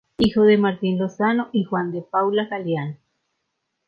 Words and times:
Hijo 0.17 0.45
de 0.45 0.57
Martín 0.57 0.97
Lozano 0.97 1.49
y 1.51 1.63
Juan 1.63 1.91
de 1.91 2.01
Paula 2.01 2.45
Galiano. 2.47 2.97